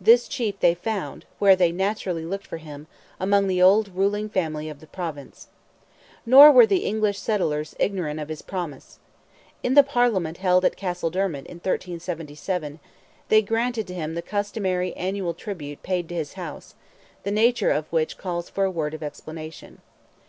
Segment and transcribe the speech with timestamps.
[0.00, 2.86] This chief they found, where they naturally looked for him,
[3.18, 5.48] among the old ruling family of the Province.
[6.24, 9.00] Nor were the English settlers ignorant of his promise.
[9.64, 12.78] In the Parliament held at Castledermot in 1377,
[13.28, 16.76] they granted to him the customary annual tribute paid to his house,
[17.24, 19.80] the nature of which calls for a word of explanation.